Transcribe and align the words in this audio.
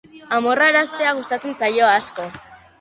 Amorraraztea 0.37 1.13
gustatzen 1.21 1.55
zaio, 1.63 1.93
asko. 2.01 2.29